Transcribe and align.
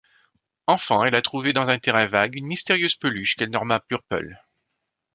Enfant, 0.65 1.03
elle 1.05 1.13
a 1.13 1.21
trouvé 1.21 1.53
dans 1.53 1.69
un 1.69 1.77
terrain 1.77 2.07
vague 2.07 2.33
une 2.33 2.47
mystérieuse 2.47 2.95
peluche 2.95 3.35
qu'elle 3.35 3.51
nomma 3.51 3.79
Purple. 3.81 4.35